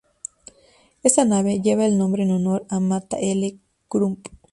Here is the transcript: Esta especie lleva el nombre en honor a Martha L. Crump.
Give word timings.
Esta 1.03 1.21
especie 1.21 1.61
lleva 1.61 1.85
el 1.85 1.99
nombre 1.99 2.23
en 2.23 2.31
honor 2.31 2.65
a 2.71 2.79
Martha 2.79 3.19
L. 3.19 3.59
Crump. 3.87 4.29